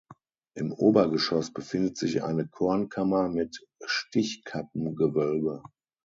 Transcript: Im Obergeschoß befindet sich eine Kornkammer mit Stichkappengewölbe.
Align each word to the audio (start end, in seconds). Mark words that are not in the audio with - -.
Im 0.55 0.71
Obergeschoß 0.71 1.53
befindet 1.53 1.95
sich 1.95 2.23
eine 2.23 2.47
Kornkammer 2.47 3.29
mit 3.29 3.63
Stichkappengewölbe. 3.85 5.61